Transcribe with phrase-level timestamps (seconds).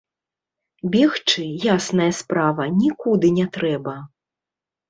[0.95, 1.43] Бегчы,
[1.75, 3.95] ясная справа, нікуды не трэба.